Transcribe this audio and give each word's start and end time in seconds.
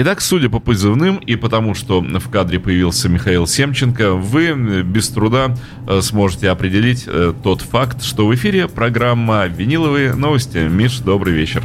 Итак, 0.00 0.20
судя 0.20 0.48
по 0.48 0.60
позывным 0.60 1.16
и 1.16 1.34
потому, 1.34 1.74
что 1.74 2.00
в 2.00 2.30
кадре 2.30 2.60
появился 2.60 3.08
Михаил 3.08 3.48
Семченко, 3.48 4.12
вы 4.12 4.54
без 4.84 5.08
труда 5.08 5.56
э, 5.88 6.00
сможете 6.02 6.50
определить 6.50 7.02
э, 7.08 7.34
тот 7.42 7.62
факт, 7.62 8.04
что 8.04 8.28
в 8.28 8.34
эфире 8.36 8.68
программа 8.68 9.48
«Виниловые 9.48 10.14
новости». 10.14 10.58
Миш, 10.58 10.98
добрый 10.98 11.34
вечер. 11.34 11.64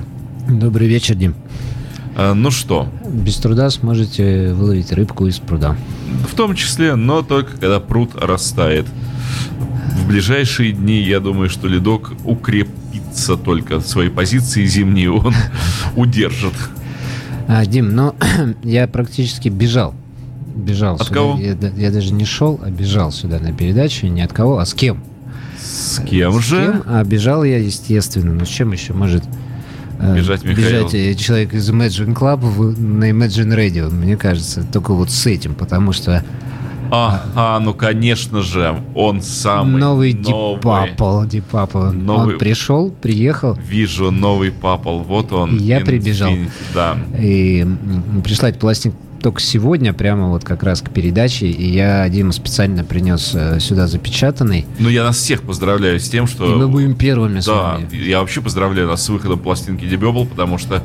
Добрый 0.49 0.87
вечер, 0.87 1.13
Дим. 1.13 1.35
Э, 2.17 2.33
ну 2.33 2.49
что? 2.49 2.89
Без 3.07 3.35
труда 3.35 3.69
сможете 3.69 4.51
выловить 4.53 4.91
рыбку 4.91 5.27
из 5.27 5.37
пруда. 5.37 5.77
В 6.27 6.33
том 6.33 6.55
числе, 6.55 6.95
но 6.95 7.21
только 7.21 7.51
когда 7.51 7.79
пруд 7.79 8.15
растает. 8.15 8.87
В 9.95 10.07
ближайшие 10.07 10.71
дни, 10.71 11.03
я 11.03 11.19
думаю, 11.19 11.51
что 11.51 11.67
ледок 11.67 12.13
укрепится 12.23 13.37
только. 13.37 13.79
Свои 13.79 14.09
позиции 14.09 14.65
зимние 14.65 15.11
он 15.11 15.35
удержит. 15.95 16.55
А, 17.47 17.65
Дим, 17.65 17.95
ну, 17.95 18.15
я 18.63 18.87
практически 18.87 19.49
бежал. 19.49 19.93
Бежал 20.55 20.95
от 20.95 21.03
сюда. 21.03 21.15
кого? 21.15 21.39
Я, 21.39 21.55
я 21.75 21.91
даже 21.91 22.13
не 22.13 22.25
шел, 22.25 22.59
а 22.63 22.69
бежал 22.69 23.11
сюда 23.11 23.39
на 23.39 23.51
передачу. 23.53 24.07
Не 24.07 24.21
от 24.21 24.33
кого, 24.33 24.59
а 24.59 24.65
с 24.65 24.73
кем? 24.73 25.03
С 25.59 26.01
кем 26.03 26.33
с 26.33 26.43
же? 26.45 26.57
Кем? 26.57 26.83
А 26.85 27.03
бежал 27.03 27.43
я, 27.43 27.57
естественно. 27.57 28.33
Ну, 28.33 28.45
с 28.45 28.49
чем 28.49 28.71
еще 28.71 28.93
может 28.93 29.23
э, 29.99 30.15
Бежать 30.15 30.43
Михаил. 30.43 30.85
бежать 30.87 30.93
э, 30.93 31.15
человек 31.15 31.53
из 31.53 31.69
Imagine 31.69 32.13
Club 32.15 32.77
на 32.79 33.09
Imagine 33.09 33.55
Radio, 33.55 33.89
мне 33.89 34.15
кажется, 34.15 34.63
только 34.71 34.93
вот 34.93 35.09
с 35.09 35.25
этим, 35.25 35.55
потому 35.55 35.91
что 35.91 36.23
Ага, 36.95 37.59
ну 37.59 37.73
конечно 37.73 38.43
же, 38.43 38.79
он 38.93 39.23
самый 39.23 39.81
новый. 39.81 40.13
Дипапл, 40.13 41.23
Дипапл, 41.25 41.85
Новый- 41.91 42.33
он 42.33 42.39
пришел, 42.39 42.91
приехал, 42.91 43.57
Вижу 43.67 44.11
новый 44.11 44.51
папал, 44.51 44.99
вот 44.99 45.31
он. 45.33 45.57
Я 45.57 45.79
прибежал. 45.79 46.31
Infinity, 46.31 46.49
Да. 46.75 46.97
И 47.19 47.65
пришла 48.23 48.49
эта 48.49 48.59
пластинка 48.59 48.95
только 49.23 49.41
сегодня, 49.41 49.91
прямо 49.91 50.27
вот 50.27 50.43
как 50.43 50.61
раз 50.61 50.81
к 50.81 50.91
передаче, 50.91 51.47
и 51.47 51.71
я 51.71 52.07
Дима 52.09 52.31
специально 52.31 52.83
принес 52.83 53.31
э, 53.33 53.59
сюда 53.59 53.87
запечатанный, 53.87 54.65
Ну, 54.77 54.89
я 54.89 55.03
нас 55.03 55.15
всех 55.17 55.41
поздравляю 55.41 55.99
с 55.99 56.09
тем, 56.09 56.27
что... 56.27 56.45
и 56.45 56.53
мы 56.53 56.67
будем 56.67 56.93
первыми 56.93 57.39
с 57.39 57.45
Да, 57.45 57.75
вами. 57.75 57.87
я 57.95 58.19
вообще 58.19 58.41
поздравляю 58.41 58.87
нас 58.89 59.01
с 59.03 59.09
выходом 59.09 59.39
пластинки 59.39 59.85
Purple, 59.85 60.27
потому 60.27 60.57
что 60.59 60.83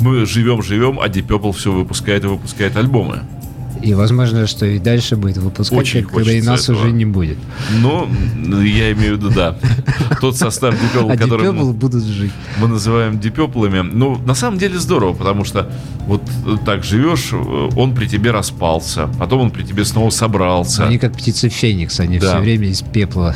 мы 0.00 0.24
живем-живем, 0.24 1.00
а 1.00 1.08
Purple 1.08 1.52
все 1.52 1.72
выпускает 1.72 2.24
и 2.24 2.28
выпускает 2.28 2.76
альбомы. 2.76 3.24
И 3.82 3.94
возможно, 3.94 4.46
что 4.46 4.66
и 4.66 4.78
дальше 4.78 5.16
будет 5.16 5.38
выпускать, 5.38 5.78
Очень 5.78 6.04
когда 6.04 6.32
и 6.32 6.42
нас 6.42 6.64
этого. 6.64 6.80
уже 6.82 6.92
не 6.92 7.04
будет. 7.06 7.38
Но 7.80 8.08
я 8.62 8.92
имею 8.92 9.14
в 9.16 9.18
виду, 9.18 9.30
да, 9.30 9.56
тот 10.20 10.36
состав 10.36 10.74
Deep 10.74 11.16
который 11.16 11.50
мы, 11.52 11.72
будут 11.72 12.04
жить. 12.04 12.32
мы 12.58 12.68
называем 12.68 13.14
Deep 13.14 13.34
Purple'ами, 13.34 13.82
ну, 13.82 14.16
на 14.18 14.34
самом 14.34 14.58
деле 14.58 14.78
здорово, 14.78 15.14
потому 15.14 15.44
что 15.44 15.70
вот 16.06 16.22
так 16.66 16.84
живешь, 16.84 17.32
он 17.32 17.94
при 17.94 18.06
тебе 18.06 18.30
распался, 18.32 19.08
потом 19.18 19.40
он 19.42 19.50
при 19.50 19.62
тебе 19.62 19.84
снова 19.84 20.10
собрался. 20.10 20.84
Они 20.86 20.98
как 20.98 21.14
птицы 21.14 21.48
Феникс, 21.48 22.00
они 22.00 22.18
Да. 22.18 22.32
все 22.34 22.38
время 22.40 22.68
из 22.68 22.82
пепла 22.82 23.34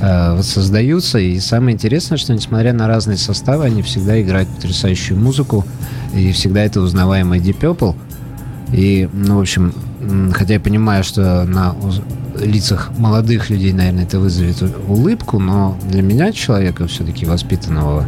э, 0.00 0.36
вот 0.36 0.44
создаются. 0.44 1.18
И 1.18 1.38
самое 1.40 1.74
интересное, 1.74 2.16
что 2.18 2.32
несмотря 2.32 2.72
на 2.72 2.86
разные 2.86 3.16
составы, 3.16 3.64
они 3.64 3.82
всегда 3.82 4.20
играют 4.20 4.48
потрясающую 4.50 5.18
музыку. 5.18 5.64
И 6.14 6.32
всегда 6.32 6.62
это 6.62 6.80
узнаваемый 6.80 7.38
Deep 7.40 7.58
Purple. 7.60 7.96
И, 8.72 9.08
ну, 9.12 9.38
в 9.38 9.40
общем, 9.40 9.72
хотя 10.32 10.54
я 10.54 10.60
понимаю, 10.60 11.04
что 11.04 11.44
на 11.44 11.74
лицах 12.38 12.90
молодых 12.96 13.50
людей, 13.50 13.72
наверное, 13.72 14.04
это 14.04 14.18
вызовет 14.18 14.62
улыбку, 14.86 15.38
но 15.38 15.78
для 15.88 16.02
меня, 16.02 16.32
человека 16.32 16.86
все-таки 16.86 17.26
воспитанного 17.26 18.06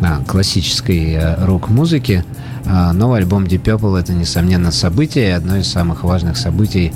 на 0.00 0.18
классической 0.26 1.12
э, 1.12 1.44
рок-музыке, 1.44 2.24
э, 2.64 2.92
новый 2.92 3.20
альбом 3.20 3.44
Deep 3.44 3.62
Purple 3.62 3.98
это, 3.98 4.12
несомненно, 4.12 4.70
событие, 4.70 5.34
одно 5.34 5.56
из 5.56 5.68
самых 5.68 6.04
важных 6.04 6.36
событий 6.36 6.92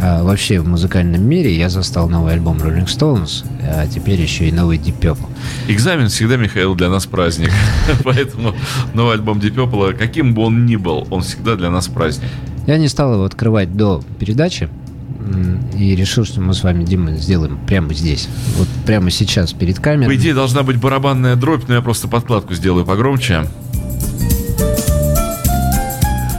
э, 0.00 0.22
вообще 0.22 0.60
в 0.60 0.68
музыкальном 0.68 1.22
мире. 1.22 1.56
Я 1.56 1.68
застал 1.68 2.08
новый 2.08 2.34
альбом 2.34 2.58
Rolling 2.58 2.86
Stones, 2.86 3.44
а 3.62 3.86
теперь 3.86 4.20
еще 4.20 4.48
и 4.48 4.52
новый 4.52 4.78
Deep 4.78 5.00
Purple. 5.00 5.28
Экзамен 5.68 6.08
всегда, 6.08 6.36
Михаил, 6.36 6.74
для 6.74 6.88
нас 6.88 7.06
праздник. 7.06 7.50
Поэтому 8.04 8.54
новый 8.94 9.14
альбом 9.14 9.38
Deep 9.38 9.54
Purple, 9.54 9.94
каким 9.94 10.34
бы 10.34 10.42
он 10.42 10.66
ни 10.66 10.76
был, 10.76 11.06
он 11.10 11.22
всегда 11.22 11.56
для 11.56 11.70
нас 11.70 11.88
праздник. 11.88 12.28
Я 12.66 12.78
не 12.78 12.88
стал 12.88 13.14
его 13.14 13.24
открывать 13.24 13.76
до 13.76 14.02
передачи 14.18 14.68
и 15.78 15.94
решил, 15.94 16.24
что 16.24 16.40
мы 16.40 16.54
с 16.54 16.62
вами, 16.62 16.84
Дима, 16.84 17.12
сделаем 17.12 17.58
прямо 17.66 17.94
здесь. 17.94 18.28
Вот 18.56 18.68
прямо 18.86 19.10
сейчас 19.10 19.52
перед 19.52 19.78
камерой. 19.78 20.14
По 20.14 20.20
идее, 20.20 20.34
должна 20.34 20.62
быть 20.62 20.78
барабанная 20.78 21.36
дробь, 21.36 21.64
но 21.68 21.74
я 21.74 21.82
просто 21.82 22.08
подкладку 22.08 22.54
сделаю 22.54 22.84
погромче. 22.84 23.44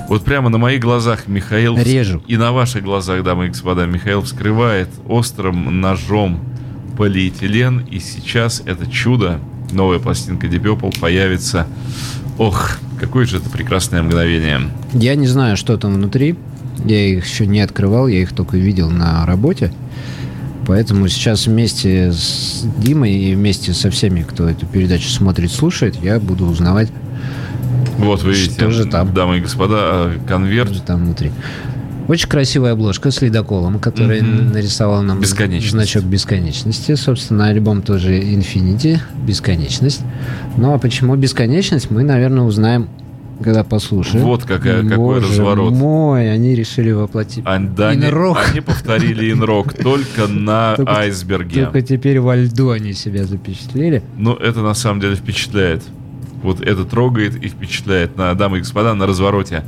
Вот 0.07 0.23
прямо 0.23 0.50
на 0.50 0.59
моих 0.59 0.81
глазах 0.81 1.28
Михаил... 1.28 1.75
Режу. 1.78 2.22
И 2.28 2.38
на 2.38 2.51
ваших 2.51 2.84
глазах, 2.84 3.23
дамы 3.23 3.47
и 3.47 3.50
господа, 3.50 3.85
Михаил 3.85 4.22
вскрывает 4.22 4.90
острым 5.07 5.81
ножом 5.81 6.40
полиэтилен. 6.97 7.79
И 7.90 8.00
сейчас 8.00 8.61
это 8.66 8.85
чудо, 8.85 9.40
новая 9.72 10.00
пластинка 10.00 10.47
Deep 10.47 10.63
Purple 10.63 11.00
появится. 11.00 11.67
Ох, 12.38 12.78
какое 13.06 13.25
же 13.25 13.38
это 13.38 13.50
прекрасное 13.50 14.02
мгновение. 14.02 14.62
Я 14.94 15.16
не 15.16 15.28
знаю, 15.28 15.58
что 15.58 15.78
там 15.78 15.94
внутри. 15.94 16.36
Я 16.86 17.06
их 17.06 17.25
еще 17.25 17.46
не 17.46 17.59
открывал, 17.62 18.08
я 18.08 18.22
их 18.22 18.34
только 18.34 18.58
видел 18.58 18.90
на 18.90 19.25
работе. 19.25 19.72
Поэтому 20.66 21.08
сейчас 21.09 21.46
вместе 21.47 22.12
с 22.14 22.64
Димой 22.78 23.12
и 23.14 23.36
вместе 23.36 23.74
со 23.74 23.90
всеми, 23.91 24.24
кто 24.24 24.47
эту 24.50 24.66
передачу 24.66 25.09
смотрит, 25.09 25.52
слушает, 25.52 25.97
я 26.02 26.19
буду 26.19 26.46
узнавать, 26.46 26.90
Вот 27.97 28.24
вы 28.24 28.34
видите, 28.34 28.53
Что 28.56 28.72
же 28.72 28.86
там? 28.86 29.14
дамы 29.14 29.38
и 29.38 29.41
господа, 29.41 30.14
э, 30.16 30.18
конверт 30.28 30.70
что 30.70 30.75
же 30.78 30.81
там 30.81 31.03
внутри. 31.03 31.31
Очень 32.08 32.28
красивая 32.28 32.74
обложка 32.74 33.12
с 33.12 33.22
ледоколом, 33.22 33.80
который 33.80 34.22
Мгм. 34.22 34.52
нарисовал 34.52 35.03
нам 35.03 35.22
Бесконечность. 35.22 35.72
значок 35.72 36.03
бесконечности. 36.03 36.96
Собственно, 36.96 37.47
альбом 37.47 37.81
тоже 37.81 38.19
Infinity, 38.19 39.00
бесконечность. 39.25 40.02
Ну 40.58 40.74
а 40.74 40.78
почему 40.80 41.16
бесконечность, 41.16 41.90
мы, 41.91 42.03
наверное, 42.03 42.44
узнаем, 42.44 42.90
когда 43.41 43.64
послушаем. 43.64 44.25
Вот 44.25 44.44
какая- 44.44 44.84
какой 44.84 44.96
Боже 44.97 45.28
разворот. 45.30 45.72
мой, 45.74 46.31
они 46.31 46.56
решили 46.56 46.91
воплотить. 46.91 47.44
А, 47.46 47.58
да, 47.59 47.90
они, 47.90 48.06
Инрок. 48.08 48.38
они 48.52 48.62
повторили 48.62 49.31
инрок 49.31 49.74
только 49.81 50.28
на 50.28 50.75
Только- 50.75 50.91
айсберге. 50.97 51.64
Только 51.66 51.81
теперь 51.81 52.20
во 52.20 52.35
льду 52.35 52.70
они 52.72 52.94
себя 52.94 53.24
запечатлели. 53.25 54.03
Но 54.18 54.34
это 54.35 54.59
на 54.62 54.74
самом 54.74 55.00
деле 55.00 55.16
впечатляет. 55.16 55.84
Вот 56.44 56.59
это 56.59 56.84
трогает 56.84 57.35
и 57.41 57.47
впечатляет. 57.47 58.18
На, 58.18 58.34
дамы 58.35 58.58
и 58.58 58.59
господа, 58.62 58.94
на 58.94 59.08
развороте 59.08 59.64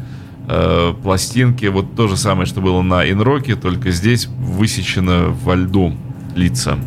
э, 0.48 0.94
пластинки. 1.04 1.66
Вот 1.68 1.96
то 1.96 2.08
же 2.08 2.18
самое, 2.18 2.46
что 2.46 2.62
было 2.62 2.82
на 2.82 3.10
инроке, 3.10 3.56
только 3.56 3.92
здесь 3.92 4.28
высечено 4.28 5.28
во 5.44 5.56
льду 5.56 5.94
лица. 6.36 6.78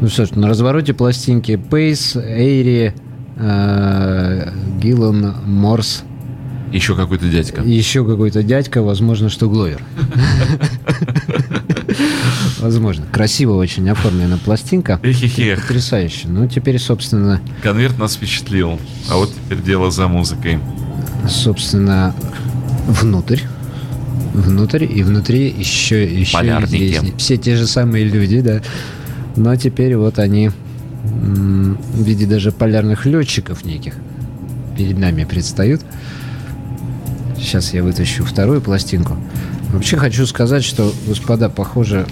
Ну 0.00 0.08
что 0.08 0.26
ж, 0.26 0.30
на 0.32 0.48
развороте 0.48 0.94
пластинки 0.94 1.56
Пейс, 1.56 2.14
Эйри, 2.16 2.92
э, 3.36 4.52
Гиллан, 4.80 5.34
Морс, 5.44 6.04
Еще 6.72 6.94
какой-то 6.94 7.28
дядька. 7.28 7.62
еще 7.62 8.04
какой-то 8.06 8.42
дядька, 8.42 8.82
возможно, 8.82 9.28
что 9.28 9.48
Гловер. 9.48 9.80
Возможно. 12.60 13.06
Красиво 13.10 13.54
очень 13.54 13.88
оформлена 13.88 14.36
пластинка. 14.36 15.00
Эх-эх-эх. 15.02 15.62
Потрясающе. 15.62 16.28
Ну, 16.28 16.46
теперь, 16.48 16.78
собственно, 16.78 17.40
Конверт 17.62 17.98
нас 17.98 18.14
впечатлил. 18.16 18.78
А 19.10 19.16
вот 19.16 19.32
теперь 19.34 19.62
дело 19.62 19.90
за 19.90 20.08
музыкой. 20.08 20.58
собственно, 21.28 22.14
внутрь. 22.88 23.40
Внутрь, 24.34 24.84
и 24.84 25.02
внутри 25.02 25.48
еще, 25.48 26.04
еще 26.04 26.36
интереснее. 26.38 27.14
Все 27.16 27.36
те 27.36 27.56
же 27.56 27.66
самые 27.66 28.04
люди, 28.04 28.40
да. 28.40 28.60
Но 29.36 29.54
теперь 29.56 29.96
вот 29.96 30.18
они 30.18 30.50
в 31.04 32.02
виде 32.02 32.26
даже 32.26 32.50
полярных 32.50 33.06
летчиков 33.06 33.64
неких 33.64 33.94
перед 34.76 34.98
нами 34.98 35.24
предстают. 35.24 35.82
Сейчас 37.36 37.72
я 37.72 37.82
вытащу 37.82 38.24
вторую 38.24 38.60
пластинку. 38.60 39.16
Вообще 39.72 39.96
хочу 39.96 40.26
сказать, 40.26 40.64
что, 40.64 40.92
господа, 41.06 41.48
похоже, 41.48 42.06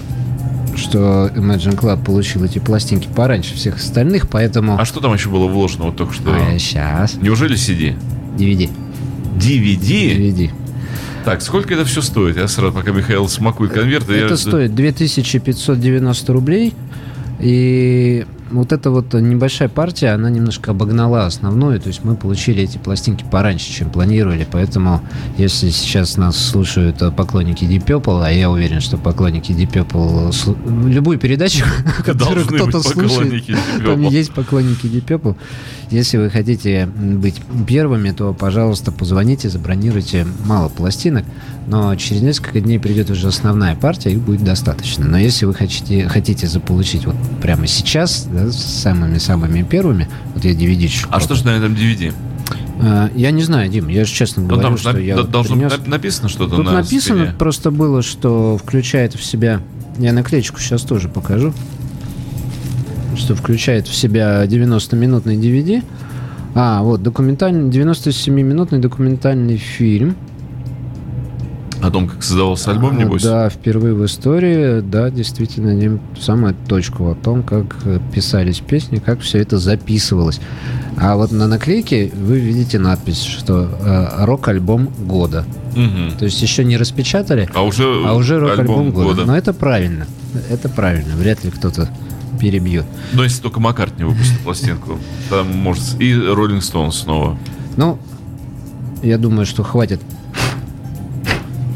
что 0.75 1.31
Imagine 1.35 1.77
Club 1.77 2.03
получил 2.03 2.43
эти 2.43 2.59
пластинки 2.59 3.07
пораньше 3.13 3.55
всех 3.55 3.77
остальных, 3.77 4.29
поэтому... 4.29 4.79
А 4.79 4.85
что 4.85 4.99
там 4.99 5.13
еще 5.13 5.29
было 5.29 5.47
вложено 5.47 5.85
вот 5.85 5.97
только 5.97 6.13
что? 6.13 6.35
сейчас. 6.57 7.15
Неужели 7.15 7.55
CD? 7.55 7.97
DVD. 8.37 8.69
DVD? 9.37 10.17
DVD. 10.17 10.51
Так, 11.27 11.41
сколько 11.41 11.73
это 11.73 11.83
все 11.83 12.01
стоит? 12.01 12.37
Я 12.37 12.47
сразу, 12.47 12.73
пока 12.73 12.91
Михаил 12.91 13.27
смакует 13.27 13.73
конверт, 13.73 14.09
Это 14.09 14.29
я... 14.29 14.37
стоит 14.37 14.73
2590 14.73 16.31
рублей. 16.31 16.73
И 17.41 18.25
вот 18.51 18.71
эта 18.71 18.89
вот 18.91 19.13
небольшая 19.13 19.69
партия, 19.69 20.09
она 20.09 20.29
немножко 20.29 20.71
обогнала 20.71 21.25
основную, 21.25 21.79
то 21.79 21.87
есть 21.87 22.03
мы 22.03 22.15
получили 22.15 22.63
эти 22.63 22.77
пластинки 22.77 23.25
пораньше, 23.29 23.71
чем 23.71 23.89
планировали, 23.89 24.47
поэтому 24.49 25.01
если 25.37 25.69
сейчас 25.69 26.17
нас 26.17 26.37
слушают 26.37 27.03
поклонники 27.15 27.63
Deep 27.63 27.85
Purple, 27.85 28.25
а 28.25 28.31
я 28.31 28.49
уверен, 28.49 28.81
что 28.81 28.97
поклонники 28.97 29.51
Deep 29.51 29.71
Purple, 29.71 30.89
любую 30.89 31.19
передачу, 31.19 31.65
которую 32.05 32.45
кто-то 32.45 32.81
слушает, 32.81 33.45
там 33.83 34.01
есть 34.03 34.33
поклонники 34.33 34.85
Deep 34.85 35.05
Purple, 35.05 35.35
если 35.89 36.17
вы 36.17 36.29
хотите 36.29 36.85
быть 36.85 37.41
первыми, 37.65 38.11
то, 38.11 38.33
пожалуйста, 38.33 38.91
позвоните, 38.91 39.49
забронируйте 39.49 40.27
мало 40.45 40.67
пластинок, 40.67 41.23
но 41.67 41.95
через 41.95 42.21
несколько 42.21 42.59
дней 42.59 42.79
придет 42.79 43.09
уже 43.09 43.27
основная 43.27 43.75
партия, 43.75 44.11
и 44.11 44.17
будет 44.17 44.43
достаточно. 44.43 45.05
Но 45.05 45.17
если 45.17 45.45
вы 45.45 45.53
хотите, 45.53 46.07
хотите 46.07 46.47
заполучить 46.47 47.05
вот 47.05 47.15
прямо 47.41 47.67
сейчас, 47.67 48.27
да, 48.37 48.51
с 48.51 48.83
самыми-самыми 48.83 49.63
первыми, 49.63 50.07
вот 50.33 50.45
я 50.45 50.51
DVD 50.51 50.89
А 51.09 51.19
что 51.19 51.35
же 51.35 51.45
на 51.45 51.51
этом 51.51 51.73
DVD? 51.73 52.13
А, 52.79 53.09
я 53.15 53.31
не 53.31 53.43
знаю, 53.43 53.69
Дим, 53.69 53.87
я 53.87 54.05
же 54.05 54.13
честно 54.13 54.43
ну, 54.43 54.49
говорю, 54.49 54.77
что 54.77 54.93
на, 54.93 54.97
я 54.97 55.21
должно 55.23 55.55
принес... 55.55 55.73
написано 55.87 56.29
что-то 56.29 56.57
Тут 56.57 56.65
на 56.65 56.73
написано 56.73 57.19
спине. 57.25 57.35
просто 57.37 57.71
было, 57.71 58.01
что 58.01 58.57
включает 58.57 59.13
в 59.15 59.23
себя... 59.23 59.61
Я 59.97 60.13
наклеечку 60.13 60.59
сейчас 60.59 60.83
тоже 60.83 61.09
покажу. 61.09 61.53
Что 63.15 63.33
включает 63.35 63.87
в 63.87 63.95
себя 63.95 64.45
90-минутный 64.45 65.37
DVD. 65.37 65.83
А, 66.53 66.83
вот, 66.83 67.01
документальный, 67.01 67.69
97-минутный 67.69 68.79
документальный 68.79 69.57
фильм– 69.57 70.15
о 71.87 71.91
том, 71.91 72.07
как 72.07 72.23
создавался 72.23 72.71
альбом, 72.71 72.97
а, 72.97 72.99
небось? 72.99 73.23
Да, 73.23 73.49
впервые 73.49 73.93
в 73.93 74.05
истории, 74.05 74.81
да, 74.81 75.09
действительно, 75.09 75.99
самая 76.19 76.55
точку 76.67 77.11
о 77.11 77.15
том, 77.15 77.43
как 77.43 77.77
писались 78.13 78.59
песни, 78.59 78.97
как 78.97 79.21
все 79.21 79.39
это 79.39 79.57
записывалось. 79.57 80.39
А 80.99 81.15
вот 81.15 81.31
на 81.31 81.47
наклейке 81.47 82.11
вы 82.13 82.39
видите 82.39 82.79
надпись, 82.79 83.21
что 83.23 83.69
э, 83.79 84.25
рок-альбом 84.25 84.89
года. 84.99 85.45
Угу. 85.73 86.17
То 86.17 86.25
есть 86.25 86.41
еще 86.41 86.63
не 86.63 86.75
распечатали, 86.75 87.47
а 87.53 87.61
уже, 87.61 87.83
а 87.83 88.13
уже 88.13 88.39
рок-альбом 88.39 88.91
года. 88.91 89.09
года. 89.09 89.25
Но 89.25 89.37
это 89.37 89.53
правильно. 89.53 90.07
Это 90.49 90.69
правильно. 90.69 91.15
Вряд 91.15 91.43
ли 91.43 91.51
кто-то 91.51 91.89
перебьет. 92.39 92.85
Но 93.13 93.23
если 93.23 93.41
только 93.41 93.59
Маккарт 93.59 93.97
не 93.97 94.05
выпустит 94.05 94.39
пластинку, 94.39 94.97
там 95.29 95.55
может 95.55 96.01
и 96.01 96.13
Роллинг 96.15 96.63
Стоун 96.63 96.91
снова. 96.91 97.37
Ну, 97.75 97.99
я 99.03 99.17
думаю, 99.17 99.45
что 99.45 99.63
хватит 99.63 100.01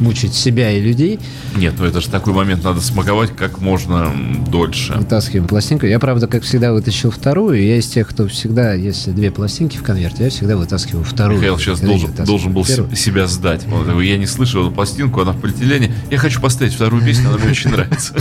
мучить 0.01 0.33
себя 0.33 0.71
и 0.71 0.81
людей. 0.81 1.19
Нет, 1.56 1.75
ну 1.77 1.86
это 1.86 2.01
же 2.01 2.09
такой 2.09 2.33
момент 2.33 2.63
надо 2.63 2.81
смаковать 2.81 3.36
как 3.36 3.59
можно 3.59 4.12
дольше. 4.50 4.94
Вытаскиваем 4.94 5.48
пластинку. 5.48 5.86
Я, 5.86 6.00
правда, 6.00 6.27
как 6.27 6.44
всегда, 6.44 6.74
вытащил 6.74 7.12
вторую. 7.12 7.63
Я 7.63 7.77
из 7.77 7.88
тех, 7.88 8.09
кто 8.09 8.27
всегда, 8.27 8.74
если 8.74 9.12
две 9.12 9.31
пластинки 9.31 9.77
в 9.77 9.83
конверте, 9.83 10.25
я 10.25 10.30
всегда 10.30 10.57
вытаскиваю 10.57 11.06
вторую. 11.06 11.38
Михаил 11.38 11.57
сейчас 11.57 11.80
должен, 11.80 12.12
должен 12.25 12.53
был 12.53 12.65
первую. 12.65 12.95
себя 12.95 13.27
сдать. 13.27 13.65
Я 14.01 14.18
не 14.18 14.25
слышал 14.25 14.63
эту 14.63 14.71
пластинку, 14.74 15.21
она 15.21 15.31
в 15.31 15.39
полиэтилене. 15.39 15.94
Я 16.09 16.18
хочу 16.18 16.42
поставить 16.42 16.74
вторую 16.74 17.03
песню, 17.03 17.30
она 17.30 17.38
мне 17.38 17.51
очень 17.51 17.69
нравится. 17.71 18.13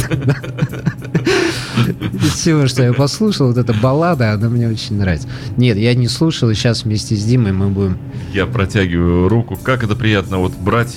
Из 2.13 2.33
всего, 2.35 2.67
что 2.67 2.83
я 2.83 2.93
послушал, 2.93 3.49
вот 3.49 3.57
эта 3.57 3.73
баллада, 3.73 4.33
она 4.33 4.49
мне 4.49 4.69
очень 4.69 4.97
нравится. 4.97 5.29
Нет, 5.57 5.77
я 5.77 5.95
не 5.95 6.09
слушал, 6.09 6.51
и 6.51 6.55
сейчас 6.55 6.85
вместе 6.85 7.17
с 7.17 7.25
Димой 7.25 7.53
мы 7.53 7.69
будем... 7.69 7.99
Я 8.33 8.47
протягиваю 8.47 9.29
руку. 9.29 9.57
Как 9.57 9.83
это 9.83 9.97
приятно 9.97 10.39
вот 10.39 10.53
брать 10.53 10.95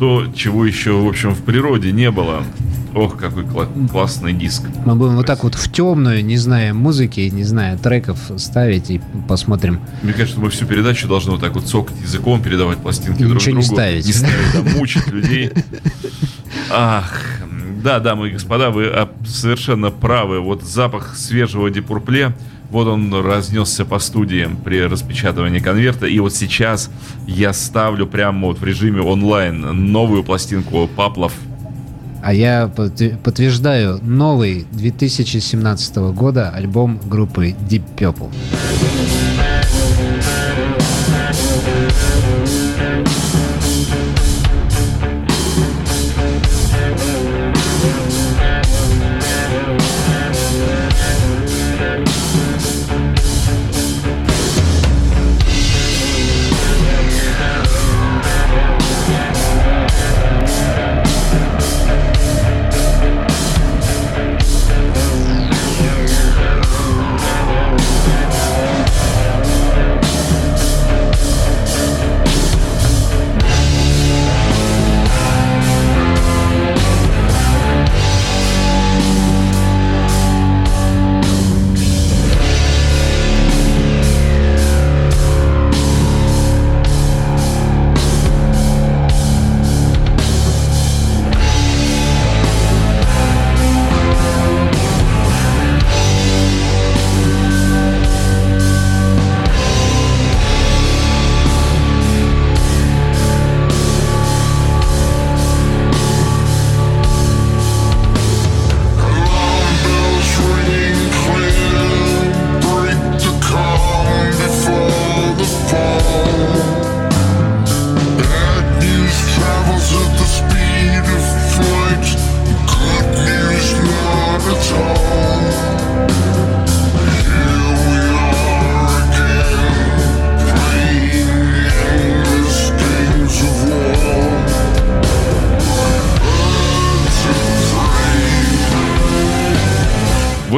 то, 0.00 0.26
чего 0.34 0.64
еще, 0.64 0.92
в 0.92 1.06
общем, 1.06 1.34
в 1.34 1.42
природе 1.42 1.92
не 1.92 2.10
было. 2.10 2.42
Ох, 2.94 3.16
какой 3.18 3.44
кла- 3.44 3.88
классный 3.88 4.32
диск. 4.32 4.62
Мы 4.84 4.96
будем 4.96 5.14
вот 5.16 5.26
так 5.26 5.44
вот 5.44 5.54
в 5.54 5.70
темную, 5.70 6.24
не 6.24 6.38
зная 6.38 6.72
музыки, 6.74 7.20
не 7.32 7.44
зная 7.44 7.76
треков, 7.78 8.18
ставить 8.38 8.90
и 8.90 9.00
посмотрим. 9.28 9.78
Мне 10.02 10.12
кажется, 10.14 10.40
мы 10.40 10.48
всю 10.50 10.64
передачу 10.66 11.06
должны 11.06 11.32
вот 11.32 11.40
так 11.40 11.54
вот 11.54 11.66
цокать 11.66 11.94
языком, 12.02 12.42
передавать 12.42 12.78
пластинки 12.78 13.22
друг 13.22 13.34
Ничего 13.36 13.60
другу. 13.60 13.68
не 13.68 13.74
ставить. 13.76 14.06
Не 14.06 14.12
ставить, 14.12 14.54
а 14.56 14.78
мучить 14.78 15.06
людей. 15.06 15.50
Ах, 16.70 17.20
да, 17.82 18.00
дамы 18.00 18.28
и 18.28 18.32
господа, 18.32 18.70
вы 18.70 18.90
совершенно 19.26 19.90
правы. 19.90 20.40
Вот 20.40 20.62
запах 20.64 21.14
свежего 21.16 21.70
депурпле 21.70 22.32
вот 22.70 22.86
он 22.86 23.12
разнесся 23.12 23.84
по 23.84 23.98
студии 23.98 24.48
при 24.64 24.82
распечатывании 24.82 25.60
конверта. 25.60 26.06
И 26.06 26.18
вот 26.20 26.34
сейчас 26.34 26.90
я 27.26 27.52
ставлю 27.52 28.06
прямо 28.06 28.48
вот 28.48 28.58
в 28.58 28.64
режиме 28.64 29.02
онлайн 29.02 29.60
новую 29.92 30.22
пластинку 30.22 30.88
Паплов. 30.88 31.32
А 32.22 32.34
я 32.34 32.68
подтверждаю 32.68 33.98
новый 34.02 34.66
2017 34.72 35.96
года 36.14 36.50
альбом 36.50 37.00
группы 37.06 37.50
Deep 37.68 37.82
Purple. 37.96 38.30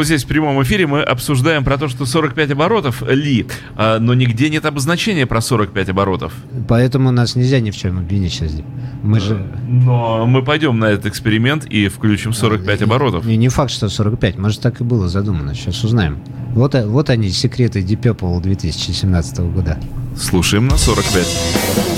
Вот 0.02 0.06
здесь 0.06 0.24
в 0.24 0.26
прямом 0.26 0.60
эфире 0.64 0.88
мы 0.88 1.00
обсуждаем 1.00 1.62
про 1.62 1.78
то, 1.78 1.86
что 1.86 2.06
45 2.06 2.50
оборотов 2.50 3.04
ли, 3.08 3.46
а, 3.76 4.00
но 4.00 4.14
нигде 4.14 4.50
нет 4.50 4.66
обозначения 4.66 5.26
про 5.26 5.40
45 5.40 5.90
оборотов. 5.90 6.32
Поэтому 6.66 7.12
нас 7.12 7.36
нельзя 7.36 7.60
ни 7.60 7.70
в 7.70 7.76
чем 7.76 7.98
обвинить 7.98 8.32
сейчас. 8.32 8.50
Мы 9.04 9.20
же... 9.20 9.46
Но 9.68 10.26
мы 10.26 10.42
пойдем 10.42 10.80
на 10.80 10.86
этот 10.86 11.06
эксперимент 11.06 11.66
и 11.66 11.86
включим 11.86 12.32
45 12.32 12.80
и, 12.80 12.82
оборотов. 12.82 13.24
И 13.28 13.36
не 13.36 13.48
факт, 13.48 13.70
что 13.70 13.88
45. 13.88 14.38
Может, 14.38 14.60
так 14.60 14.80
и 14.80 14.82
было 14.82 15.06
задумано. 15.06 15.54
Сейчас 15.54 15.84
узнаем. 15.84 16.18
Вот, 16.48 16.74
вот 16.74 17.08
они, 17.08 17.30
секреты 17.30 17.78
Deep 17.78 18.00
Purple 18.00 18.42
2017 18.42 19.38
года. 19.54 19.78
Слушаем 20.16 20.66
на 20.66 20.78
45. 20.78 21.91